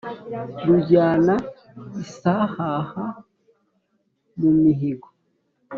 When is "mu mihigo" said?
4.39-5.07